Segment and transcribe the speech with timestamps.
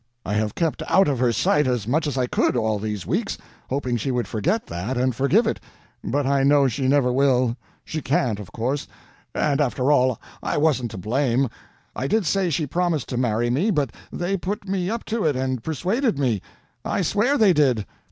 [0.25, 3.37] I have kept out of her sight as much as I could, all these weeks,
[3.69, 7.55] hoping she would forget that and forgive it—but I know she never will.
[7.85, 8.87] She can't, of course.
[9.35, 11.49] And, after all, I wasn't to blame.
[11.95, 15.35] I did say she promised to marry me, but they put me up to it
[15.35, 16.41] and persuaded me.
[16.83, 17.85] I swear they did!"